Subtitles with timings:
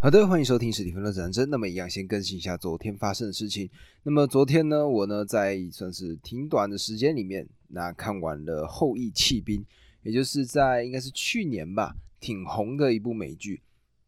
[0.00, 1.50] 好的，欢迎收听史蒂芬的战争。
[1.50, 3.68] 那么一样，先更新一下昨天发生的事情。
[4.04, 9.60] 那么昨天呢，我呢在算是挺短的时间里面，那看完了《后羿弃兵》，
[10.04, 13.60] 也就是在应该是去年吧，挺红的一部美剧。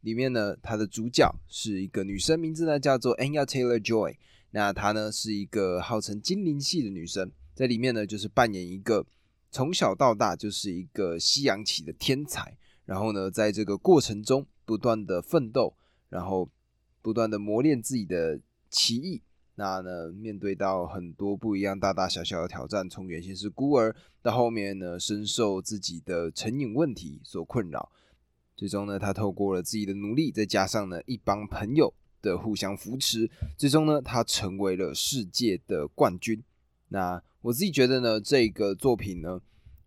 [0.02, 4.14] 里面呢，它的主角是一个女生，名字呢叫做 Anya Taylor Joy。
[4.52, 9.04] 那她呢是一个号称精灵系的女生，在里面呢就是扮演一个
[9.50, 12.56] 从小到大就是一个西洋棋的天才。
[12.84, 15.74] 然后呢，在这个过程中不断的奋斗。
[16.10, 16.46] 然后
[17.00, 19.22] 不断的磨练自己的棋艺，
[19.54, 27.90] 那呢面对到很多不一样大大小小的挑战，从原先是孤儿，到后面呢深受自己的成瘾问题所困扰，
[28.56, 36.42] 最终呢他透过了自己的努力，再加上呢一帮朋友的互相扶持，最终呢他成为了世界的冠军。
[36.88, 39.40] 那我自己觉得呢这个作品呢，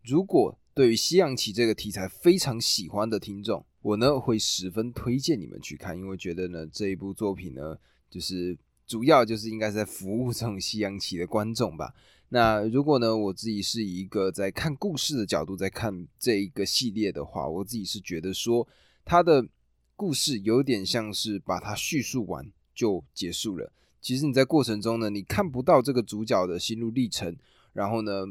[0.04, 7.78] 如果对于西洋棋这个题材非常喜欢的听众，我呢会十分推荐你们去看，因为觉得呢这一部作品呢，
[8.10, 11.94] 就是主要就是应该在服务这种西洋棋的观众吧。
[12.30, 18.68] 那如果呢我自己是一个在看故事的角度在看这一个系列的话，我自己是觉得说
[19.06, 19.48] 它的
[19.96, 23.72] 故事有点像是把它叙述完就结束了。
[24.02, 27.38] 其实你在过程中呢，你看不到这个主角的心路历程，
[27.74, 28.26] 然后呢。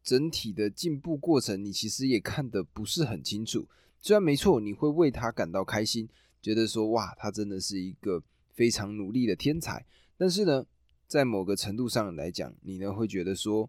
[0.00, 3.68] 整体的进步过程，你其实也看得不是很清楚。
[4.00, 6.08] 虽然没错，你会为他感到开心，
[6.40, 8.22] 觉得说哇，他真的是一个
[8.54, 9.84] 非常努力的天才。
[10.16, 10.64] 但是呢，
[11.06, 13.68] 在某个程度上来讲，你呢会觉得说，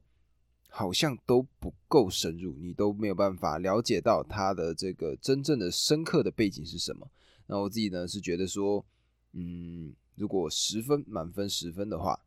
[0.69, 7.09] 好像都不够深入，你都没有办法了解到他的这个真正的深刻的背景是什么。
[7.47, 8.85] 那我自己呢是觉得说，
[9.33, 12.19] 嗯，如果十分满分十分的话，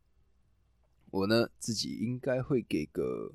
[1.11, 3.33] 我呢自己应该会给个。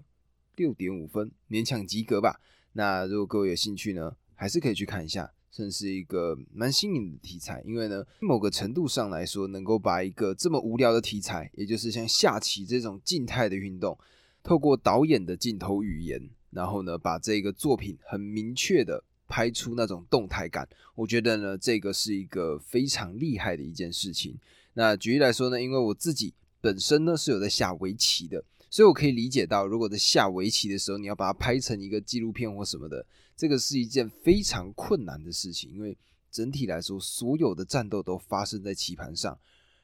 [0.57, 2.41] 六点五分，勉强及格吧。
[2.73, 7.61] 那如果各位有兴趣呢，还是可以去看一下，算是一个蛮新颖的题材。
[7.67, 13.99] 因为呢，某个程度上来说，能够把一个这么无聊的题材，也就是像下棋这种静态的运动，
[14.45, 24.39] 透过导演的镜头语言，然后呢，把这个作品很明确的拍出那种动态感，我觉得呢，这个是一个非常厉害的一件事情。
[24.75, 28.45] 那举例来说呢，因为我自己本身呢是有在下围棋的。
[28.71, 33.07] 所以，我可以理解到，如果在下围棋的时候，你要把它拍成一个纪录片或什么的，
[33.39, 35.71] 这个是一件非常困难的事情。
[35.71, 35.97] 因为
[36.31, 39.39] 整体来说，所有的战斗都发生在棋盘上，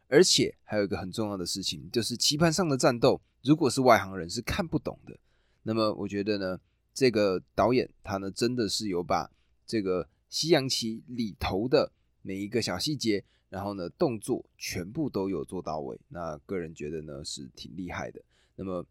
[0.09, 5.17] 而且还有一个很重要的事情，就是棋盘上的战斗，如果是外行人是看不懂的。
[5.63, 6.61] 那么，我觉得呢，
[6.93, 9.31] 这个导演他呢，真的是有把
[9.67, 15.99] 这个西洋棋里头的每一个小细节，然后呢，动作全部都有做到位。
[16.09, 18.21] 那个人觉得呢，是挺厉害的。
[18.57, 18.85] 那么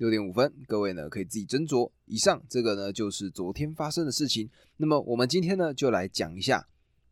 [0.00, 1.90] 六点五分，各位呢可以自己斟酌。
[2.06, 4.48] 以上这个呢就是昨天发生的事情。
[4.78, 6.66] 那么我们今天呢就来讲一下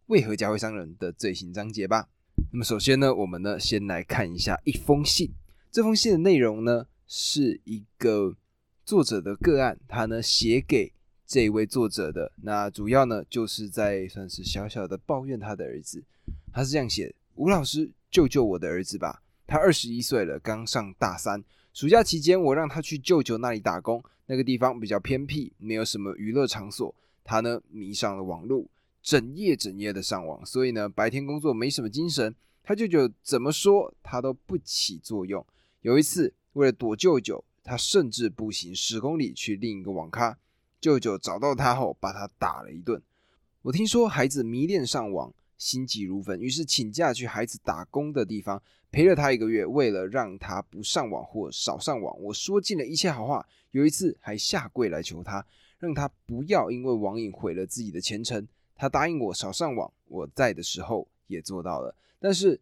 [0.06, 2.09] 为何家会商人的最新章节吧。
[2.50, 5.31] 那么首先呢，我们呢先来看一下一封信。
[5.71, 8.34] 这封信的内容呢是一个
[8.87, 10.91] 作者的个案，他呢写给
[11.26, 12.32] 这位作者的。
[12.37, 16.03] 那主要呢就是在算是小小的抱怨他的儿子。
[16.55, 19.22] 他是这样写：吴老师，救救我的儿子吧！
[19.47, 21.44] 他二十一岁了，刚上大三。
[21.78, 24.03] 暑假期间，我让他去舅舅那里打工。
[24.27, 26.93] 那个地方比较偏僻，没有什么娱乐场所。
[27.22, 28.66] 他呢迷上了网络，
[29.00, 32.34] 整夜整夜的上网，所以呢白天工作没什么精神。
[32.65, 35.47] 他舅舅怎么说他都不起作用。
[35.83, 40.37] 有一次，为了躲舅舅，他甚至步行十公里去另一个网咖。
[40.81, 43.00] 舅舅找到他后，把他打了一顿。
[43.62, 45.33] 我听说孩子迷恋上网。
[45.58, 49.66] 心急如焚，于是请假去孩子打工的地方陪了他一个月。
[49.66, 53.46] 为了让他不上网或少上网，我说尽了一切好话。
[53.72, 55.44] 有一次还下跪来求他，
[55.78, 58.48] 让他不要因为网瘾毁了自己的前程。
[58.74, 61.94] 他答应我少上网，我在的时候也做到了。
[62.19, 62.58] 但是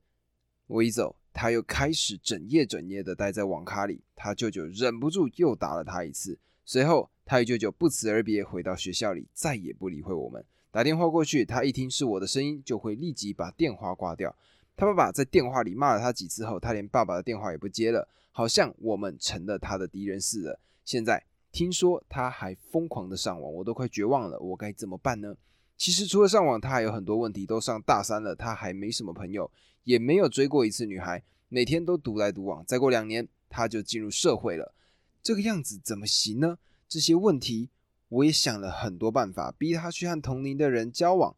[0.67, 4.01] 我一走，他又开始整夜整夜的待在网咖里。
[4.17, 6.37] 他舅舅忍不住又打了他一次。
[6.65, 10.45] 随后他与舅舅不辞而别，回到学校里，再也不理会我们。
[10.77, 14.37] 打电话过去，他一听是我的声音，就会立即把电话挂掉。
[14.77, 20.61] 他爸爸在电话里骂了他几次后，他连爸爸的电话也不接了，好像我们成了他的敌人似的。
[20.85, 24.39] 现在听说他还疯狂的上网，我都快绝望了。
[24.39, 25.35] 我该怎么办呢？
[25.79, 27.47] 其实除了上网，他还有很多问题。
[27.47, 29.51] 都上大三了，他还没什么朋友，
[29.85, 32.63] 也没有追过一次女孩，每天都独来独往。
[32.67, 34.75] 再过两年，他就进入社会了。
[35.23, 36.59] 这个样子怎么行呢？
[36.87, 37.71] 这些问题。
[38.09, 41.35] 我也想了很多办法，逼他去和同龄的人交往，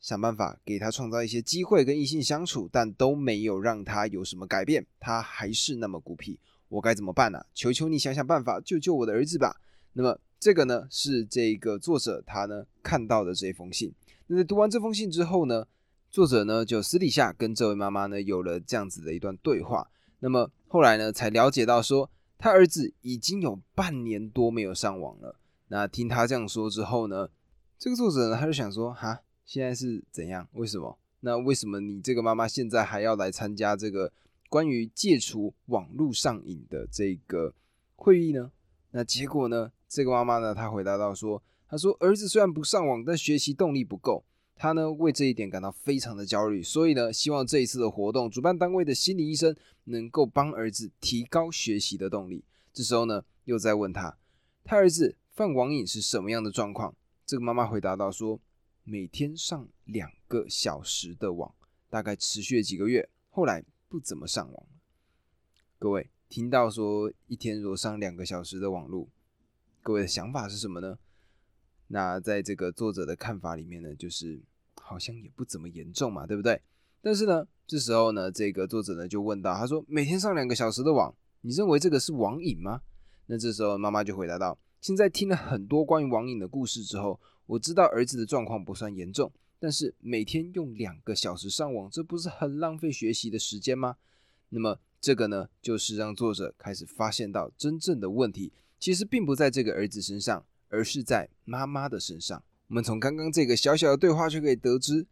[0.00, 6.38] 想办法给他创造一些机会跟异性相处，但都没有让他有什么改变，他还是那么孤僻。
[6.68, 7.44] 我该怎么办呢？
[7.54, 9.60] 求求你想想办法，救救我的儿子吧。
[9.92, 13.92] 那么这个呢，是这个作者他呢看到的这封信。
[14.26, 15.64] 那在读完这封信之后呢，
[16.10, 19.88] 作者呢就私底下跟这位妈妈呢有了这样子的一段对话。
[20.18, 25.36] 那么后来呢才了解到说，他儿子已经有半年多没有上网了。
[25.74, 27.28] 那听他这样说之后呢，
[27.80, 30.48] 这个作者呢他就想说，哈，现在是怎样？
[30.52, 30.96] 为什么？
[31.18, 34.12] 那为什么你这个妈妈现在还要来参加这个
[34.48, 37.52] 关于戒除网络上瘾的这个
[37.96, 38.52] 会议呢？
[38.92, 39.72] 那结果呢？
[39.88, 44.24] 这个妈妈呢，她回答到说：“她说儿子虽然不上网，但学习动力不够。
[44.54, 49.52] 她呢为这一点感到非常的焦虑，所以呢希望这一次的活动主办单位的心理医生
[49.86, 54.16] 能够帮儿子提高学习的动力。”这时候呢又在问他，
[54.62, 56.94] 他儿子犯网瘾是什么样的状况？
[57.26, 58.40] 这个妈妈回答到说。
[58.86, 61.54] 每天上两个小时的网，
[61.88, 64.66] 大概持续了几个月，后来不怎么上网。
[65.78, 69.08] 各位听到说一天如果上两个小时的网络，
[69.80, 70.98] 各位的想法是什么呢？
[71.86, 74.42] 那在这个作者的看法里面呢，就是
[74.82, 76.60] 好像也不怎么严重嘛，对不对？
[77.00, 82.82] 但是呢，这时候呢，这个作者呢就问到，他说每天上两个小时的网，你认为这个是网瘾吗？
[83.24, 87.18] 那这时候妈妈就回答道：现在听了很多关于网瘾的故事之后。
[87.46, 93.96] 我知道儿子的状况不算严重，但是每天用两个小时上网，这不是很浪费学习的时间吗？
[94.50, 102.44] 那么这个呢，就是让作者开始发现到真正的问题，其实并不在这个儿子身上，而是在妈妈的身上。
[102.68, 105.06] 我们从刚刚这个小小的对话就可以得知，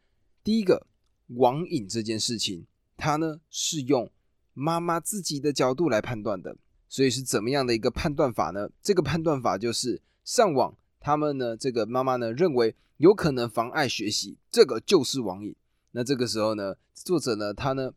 [0.44, 0.86] 第一个
[1.28, 2.66] 网瘾这件事情，
[2.98, 4.10] 它呢是用
[4.52, 6.58] 妈妈自己的角度来判断的，
[6.92, 8.68] 所以是怎么样的一个判断法呢？
[8.82, 10.76] 这个判断法就是上网。
[11.00, 15.56] 他们呢，这个妈妈呢认为有可能妨碍学习，这个就是网瘾。
[15.92, 17.94] 那这个时候呢，作者呢他呢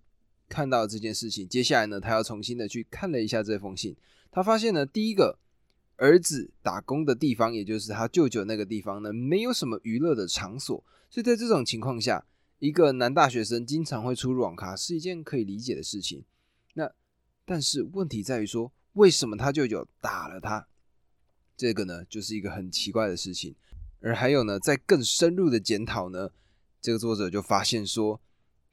[0.47, 3.97] 看到这件事情，接下来呢他要重新的去看了一下这封信，
[4.31, 5.37] 他发现呢第一个
[5.97, 12.25] 儿子打工的地方，也就是他舅舅那个地方呢，没有什么娱乐的场所，所以在这种情况下，
[12.59, 16.23] 一个男大学生经常会出入网咖是一件可以理解的事情。
[16.75, 16.89] 那
[17.43, 20.67] 但是问题在于说，为什么他舅舅打了他？
[21.57, 23.53] 这个呢，就是一个很奇怪的事情，
[23.99, 26.29] 而还有呢，在更深入的检讨呢，
[26.81, 28.21] 这个作者就发现说，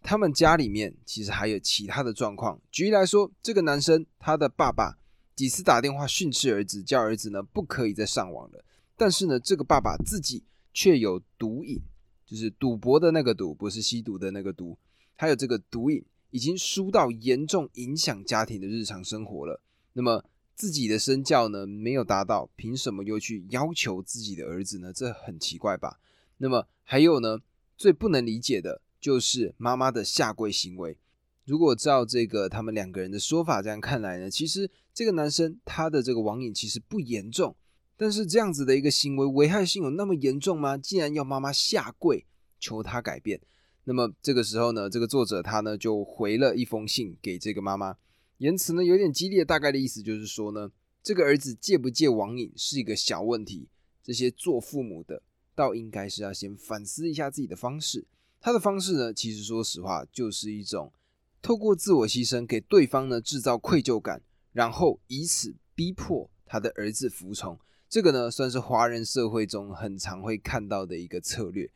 [0.01, 2.61] 他们家里面其实还有其他的状况。
[2.71, 4.97] 举例来说，这个男生他的爸爸
[5.35, 8.65] 几次打电话训斥儿子，叫儿子呢不可以再上网了。
[8.97, 11.81] 但是呢，这个爸爸自己却有毒瘾，
[12.25, 14.79] 就是赌博的那个赌，不是吸毒的那个毒，
[15.17, 19.61] 还有这个毒瘾已经输到严重影响家庭的日常生活了。
[19.95, 20.25] 那么。
[20.55, 24.93] 自己的身教呢没有达到，凭什么又去要求自己的儿子呢？
[24.93, 25.99] 这很奇怪吧？
[26.37, 27.39] 那么还有呢，
[27.77, 30.99] 最不能理解的就是妈妈的下跪行为。
[31.47, 37.57] 如果照这个他们两个人的说法这样看来呢，其实这个男生他的这个网瘾其实不严重，
[37.97, 40.77] 但是这样子的一个行为危害性有那么严重吗？
[40.79, 42.25] 竟然要妈妈下跪
[42.61, 43.41] 求他改变？
[43.85, 47.97] 那么这个时候呢，这个作者他呢就回了一封信给这个妈妈。
[48.43, 50.69] 言辞呢有点激烈，大概的意思就是说呢，
[51.01, 53.69] 这个儿子戒不戒网瘾是一个小问题。
[54.03, 55.23] 这些做父母的，
[55.55, 58.05] 倒应该是要先反思一下自己的方式。
[58.41, 60.93] 他的方式呢，其实说实话，就是一种
[61.41, 64.21] 透过自我牺牲给对方呢制造愧疚感，
[64.53, 67.57] 然后以此逼迫他的儿子服从。
[67.89, 71.71] 这个呢，算是华人社会中很常会看到的一个策略。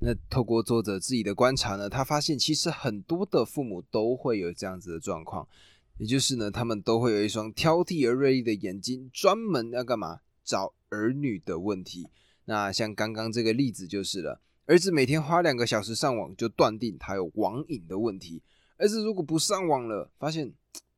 [0.00, 5.48] 那透过作者自己的观察呢，他发现其实很多的父母都会有这样子的状况。
[5.98, 10.20] 也就是呢，他们都会有一双挑剔而锐利的眼睛，专门要干嘛？
[10.44, 12.08] 找儿女的问题。
[12.46, 18.42] 那像刚刚这个例子就是了，儿子每天花两个小时上网，就断定他有网瘾的问题。
[18.76, 20.52] 儿子如果不上网了，发现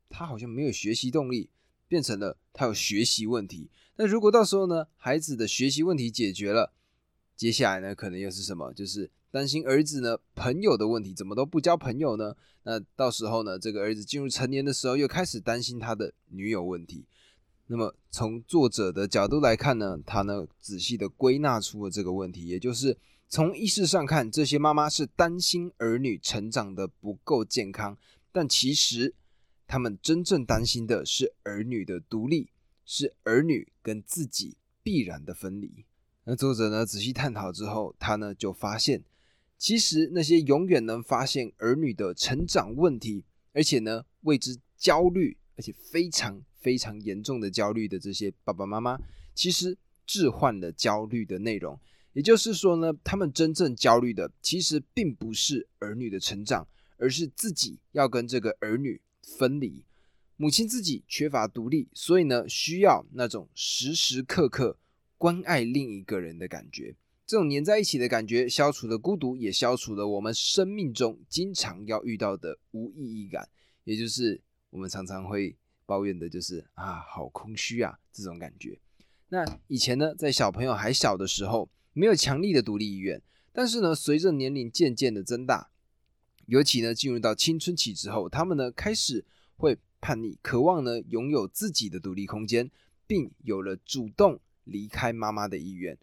[0.09, 1.51] 他好像没有学习动力，
[1.87, 3.71] 变成了他有学习问题。
[3.97, 6.73] 那如果到时候呢，孩子的学习问题解决了，
[7.37, 8.73] 接下来呢，可能又是什么？
[8.73, 9.11] 就是。
[9.37, 12.35] 担心儿子呢朋友的问题，怎么都不交朋友呢？
[12.63, 17.05] 那到时候呢，这个儿子进入成年的时候，又开始担心他的女友问题。
[17.67, 22.97] 那么从作者的角度来看呢，他呢仔细的归纳出了这个问题，也就是
[23.29, 27.95] 从意识上看，这些妈妈是担心儿女成长的不够健康，
[28.33, 29.13] 但其实
[29.67, 32.49] 他们真正担心的是儿女的独立，
[32.87, 35.85] 是儿女跟自己必然的分离。
[36.25, 39.05] 那作者呢仔细探讨之后，他呢就发现。
[39.59, 48.99] 其实那些永远能发现儿女的成长问题，而且呢为之焦虑，而且非常非常严重的焦虑的这些爸爸妈妈，
[49.35, 51.79] 其实置换了焦虑的内容。
[52.13, 56.67] 也就是说呢，他们真正焦虑的，其实并不是儿女的成长，
[56.99, 59.85] 而是自己要跟这个儿女分离。
[60.37, 64.79] 母亲自己缺乏独立，所以呢需要那种时时刻刻
[65.17, 66.95] 关爱另一个人的感觉。
[67.27, 73.49] 这种黏在一起的感觉，消除了孤独，也消除了我们生命中经常要遇到的无意义感，
[73.83, 74.41] 也就是
[74.71, 78.79] 我们常常会抱怨的，就是啊，好空虚啊这种感觉。
[79.29, 83.21] 那以前呢，在小朋友还小的时候，没有强力的独立意愿，
[83.53, 85.71] 但是呢，随着年龄渐渐的增大，
[86.47, 89.25] 尤其呢进入到青春期之后，他们呢开始
[89.57, 92.71] 会叛逆，渴望呢拥有自己的独立空间，
[93.05, 95.99] 并有了主动离开妈妈的意愿。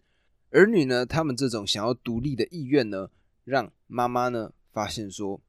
[0.54, 3.10] 儿女呢，他们这种想要独立的意愿呢，
[3.42, 5.40] 让妈妈呢发现说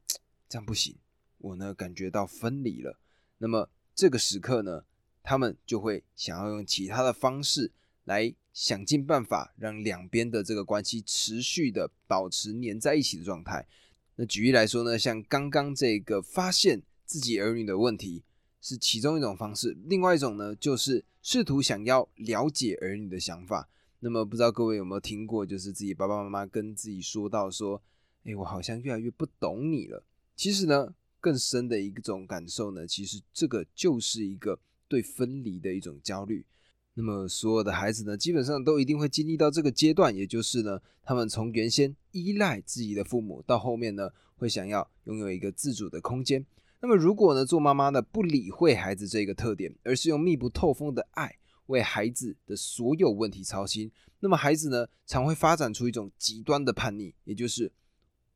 [0.49, 0.95] 这样不行，
[1.37, 2.97] 我呢感觉到分离了。
[3.37, 4.83] 那么这个时刻呢，
[5.21, 7.71] 他们就会想要用其他的方式
[8.05, 13.67] 来想尽办法，让两边的这个关系持续的保持黏在一起的状态。
[14.15, 18.23] 那举例来说呢，像刚刚这个发现自己儿女的问题
[18.59, 23.69] 是其中一种方式，另外一种呢，就是试图想要了解儿女的想法。
[23.99, 27.81] 那么不知道各位有没有听过，就是自己爸爸妈妈跟自己说到说，
[28.23, 30.03] 哎，我好像越来越不懂你了。
[30.35, 36.45] 其实呢，更深的一种感受呢，其实这个就是一个对分离的一种焦虑。
[36.93, 46.45] 那么所有的孩子呢，基本上都一定会经历到这个阶段，也就是呢，他们从原先依赖自己的父母，到后面呢，会想要拥有一个自主的空间。
[46.79, 51.35] 那么如果呢，做妈妈的不理会孩子这个特点，而是用密不透风的爱。
[51.67, 57.71] 为孩子的所有问题操心，那么孩子呢，常会发展出一种极端的叛逆，也就是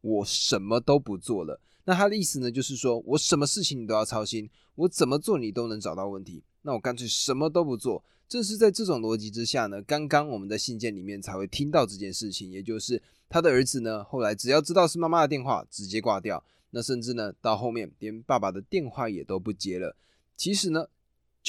[0.01, 1.61] 我什么都不做了。
[1.85, 8.03] 那他的意思呢，就是说我什么事情你都要操心，我怎么做你都能找到问题，那我干脆什么都不做。
[8.27, 19.95] 正是在这种逻辑之下呢，刚刚我们在信件里面才会听到这件事情，也就是他的儿子呢，后来只要知道是妈妈的电话，直接挂掉，那甚至呢，到后面连爸爸的电话也都不接了。
[20.35, 20.87] 其实呢。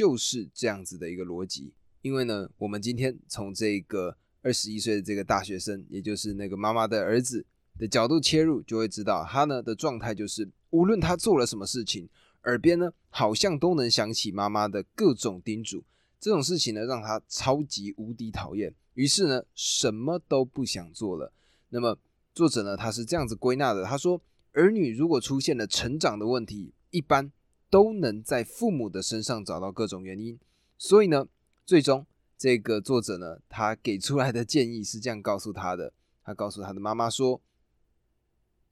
[0.00, 7.44] 就是这样子的一个逻辑，因为呢，我们今天从这个二十一岁的这个大学生，也就是那个妈妈的儿子
[7.78, 12.08] 的角度切入，就会知道他呢的状态就是，无论他做了什么事情，
[12.44, 15.84] 耳边呢好像都能想起妈妈的各种叮嘱，
[16.18, 21.30] 这种事情呢让他超级无敌讨厌，于是呢什么都不想做了。
[21.68, 21.98] 那么
[22.32, 24.18] 作者呢他是这样子归纳的，他说，
[24.52, 27.30] 儿女如果出现了成长的问题，一般。
[27.70, 30.38] 都能在父母的身上找到各种原因，
[30.76, 31.28] 所以呢，
[31.64, 32.04] 最终
[32.36, 35.92] 这个作者呢，他给出来的建议是这样告诉他的：
[36.24, 37.40] 他告诉他的妈妈说，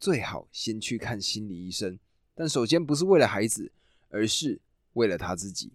[0.01, 1.99] 最好先去看心理医生，
[2.35, 3.71] 但首先不是为了孩子，
[4.11, 4.61] 而是
[4.95, 5.73] 为了他自己。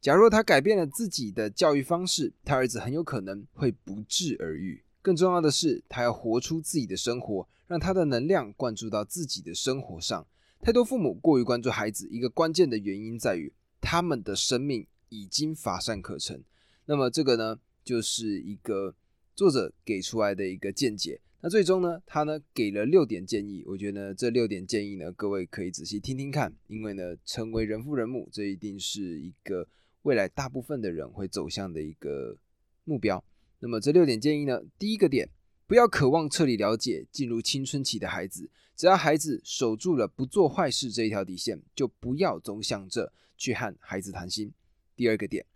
[0.00, 4.82] 假如他改变了自己的教育方式，他儿子很有可能会不治而愈。
[5.02, 10.26] 更重要的是，他要活出自己的生活，让他的能量灌注到自己的生活上。
[10.62, 16.40] 太多父母过于关注孩子，一个关键的原因在于他们的生命已经乏善可陈。
[16.86, 18.94] 那么这个呢，就是一个
[19.34, 21.20] 作者给出来的一个见解。
[21.40, 23.64] 那最终呢，他呢给了六点建议。
[23.66, 29.66] 我觉得这六点建议呢，各位可以仔细听听看，因为呢，成为人父人母，这一定是一个
[30.02, 32.36] 未来大部分的人会走向的一个
[32.84, 33.24] 目标。
[33.58, 35.28] 那么这六点建议呢，第一个点。
[35.72, 44.52] 不要渴望彻底了解进入青春期的孩子，只要孩子守住了不做坏事这一条底线，就不要总想着去和孩子谈心。
[44.94, 45.46] 第二个点，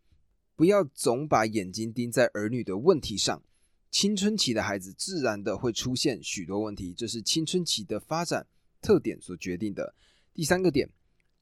[0.54, 3.42] 不要总把眼睛盯在儿女的问题上。
[3.90, 8.46] 青春期的孩子自然的会出现许多问题，这是青春期的发展
[8.80, 9.94] 特点所决定的。
[10.32, 10.88] 第三个点，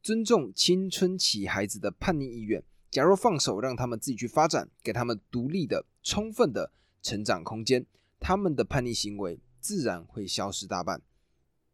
[0.02, 2.61] 尊重青春期孩子的叛逆意愿。
[2.90, 6.73] 假如放手让他们自己去发展，给他们独立的、充分的
[7.04, 7.87] 成长空间。
[8.26, 11.02] 他们的叛逆行为自然会消失大半。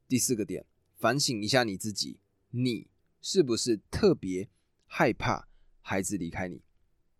[0.09, 0.67] 第四个点，
[0.99, 2.19] 反省一下你自己，
[2.51, 2.89] 你
[3.23, 4.49] 是不是特别
[4.85, 5.47] 害怕
[5.81, 6.61] 孩子离开你？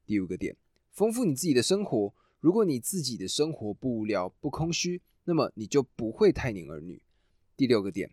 [0.05, 0.57] 第五个点，
[0.91, 2.13] 丰富你自己的生活。
[2.41, 7.01] 如果你自己的生活不无聊、不空虚，那么你就不会太黏儿女。
[7.57, 8.11] 第六个点，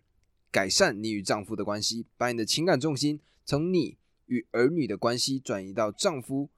[0.52, 3.98] 改善你与丈夫的关系，把你的情感重心从你
[4.28, 6.52] 与儿女的关系转移到丈夫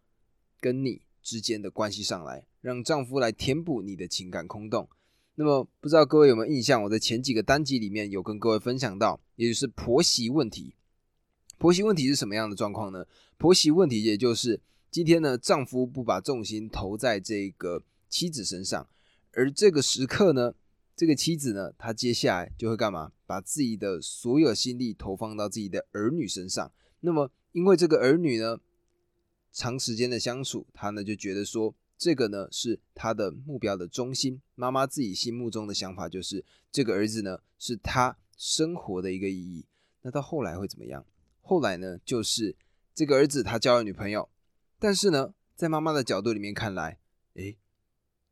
[0.59, 2.48] 跟你之间的关系上来。
[2.61, 4.89] 让丈夫来填补你的情感空洞。
[5.35, 6.83] 那么，不知道各位有没有印象？
[6.83, 10.75] 我在前几个单集里面有跟各位分享到，也就是婆媳问题。
[11.57, 13.05] 婆媳问题是什么样的状况呢？
[13.37, 14.59] 婆媳问题也就是
[14.91, 18.89] 今天呢，丈夫不把重心投在这个妻子身上，
[19.31, 20.53] 而这个时刻呢，
[20.93, 23.13] 这个妻子呢，她接下来就会干嘛？
[23.25, 26.69] 把自己的所有心力投放到自己的儿女身上。
[26.99, 28.57] 那么，因为这个儿女呢，
[29.53, 31.73] 长时间的相处，她呢就觉得说。
[31.99, 34.41] 这个呢是他的目标的中心。
[34.55, 39.65] 妈妈自己心目中的想法就是，这个儿子呢是他生活的一个意义。
[40.01, 41.05] 那到后来会怎么样？
[41.41, 42.55] 后来呢，就是
[42.95, 44.29] 这个儿子他交了女朋友，
[44.79, 46.99] 但是呢，在妈妈的角度里面看来，
[47.33, 47.57] 诶，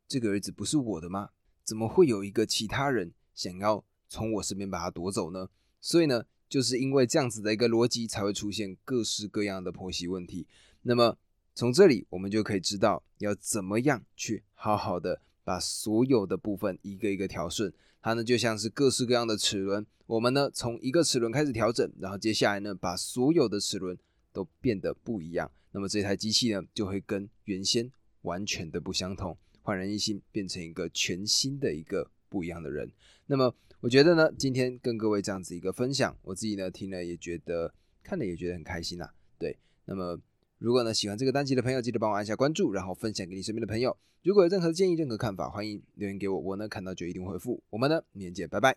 [0.07, 1.31] 这个儿子不是我的吗？
[1.65, 5.49] 怎么会有一个其他人想要从我身边把他夺走呢？
[5.81, 10.47] 所以呢，就是因为这样子的一个逻辑，才会出现各式各样的婆媳问题。
[10.83, 11.17] 那么
[11.57, 17.73] 从这里，我们就可以知道要怎么样去好好的把所有的部分一个一个调顺。
[17.99, 23.97] 它呢就像是各式各样的齿轮，我们呢从一个齿轮开始调整，然后接下来呢把所有的齿轮
[24.31, 25.51] 都变得不一样。
[25.71, 29.35] 那么这台机器呢就会跟原先完全的不相同。
[29.63, 32.87] 焕然一新，变成一个全新的一个不一样的人。
[33.25, 37.73] 那么，我觉得呢，今天跟各位这样子一个分享，我自己呢听了也觉得，
[38.03, 39.09] 看了也觉得很开心呐。
[39.39, 40.17] 对，那么
[40.59, 43.95] 如果呢喜欢这个单集的朋友，记得帮我按下关注，然后分享给你身边的朋友。
[44.23, 47.61] 如果有任何建议、任何看法，欢迎留言给我，我呢看到就一定回复。
[47.69, 48.65] 我们呢，明天见，拜拜。